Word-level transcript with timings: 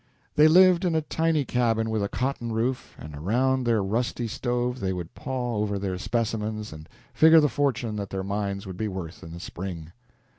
They 0.33 0.47
lived 0.47 0.83
in 0.83 0.95
a 0.95 1.03
tiny 1.03 1.45
cabin 1.45 1.91
with 1.91 2.01
a 2.01 2.09
cotton 2.09 2.51
roof, 2.51 2.95
and 2.97 3.13
around 3.15 3.65
their 3.67 3.83
rusty 3.83 4.27
stove 4.27 4.79
they 4.79 4.91
would 4.93 5.13
paw 5.13 5.57
over 5.57 5.77
their 5.77 5.99
specimens 5.99 6.73
and 6.73 6.89
figure 7.13 7.39
the 7.39 7.47
fortune 7.47 7.97
that 7.97 8.09
their 8.09 8.23
mines 8.23 8.65
would 8.65 8.77
be 8.77 8.87
worth 8.87 9.21
in 9.23 9.31
the 9.31 9.39
spring. 9.39 9.91